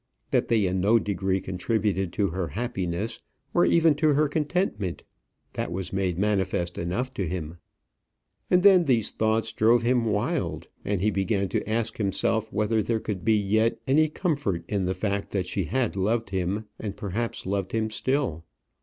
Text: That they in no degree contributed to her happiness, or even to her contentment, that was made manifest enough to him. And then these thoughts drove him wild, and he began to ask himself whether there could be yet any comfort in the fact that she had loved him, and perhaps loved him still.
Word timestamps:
That 0.31 0.47
they 0.47 0.65
in 0.65 0.81
no 0.81 0.97
degree 0.97 1.39
contributed 1.39 2.11
to 2.13 2.29
her 2.29 2.47
happiness, 2.47 3.19
or 3.53 3.67
even 3.67 3.93
to 3.97 4.15
her 4.15 4.27
contentment, 4.27 5.03
that 5.53 5.71
was 5.71 5.93
made 5.93 6.17
manifest 6.17 6.79
enough 6.79 7.13
to 7.13 7.27
him. 7.27 7.59
And 8.49 8.63
then 8.63 8.85
these 8.85 9.11
thoughts 9.11 9.51
drove 9.53 9.83
him 9.83 10.05
wild, 10.05 10.67
and 10.83 11.01
he 11.01 11.11
began 11.11 11.49
to 11.49 11.69
ask 11.69 11.97
himself 11.97 12.51
whether 12.51 12.81
there 12.81 12.99
could 12.99 13.23
be 13.23 13.37
yet 13.37 13.77
any 13.85 14.09
comfort 14.09 14.63
in 14.67 14.85
the 14.85 14.95
fact 14.95 15.33
that 15.33 15.45
she 15.45 15.65
had 15.65 15.95
loved 15.95 16.31
him, 16.31 16.65
and 16.79 16.97
perhaps 16.97 17.45
loved 17.45 17.71
him 17.71 17.91
still. 17.91 18.43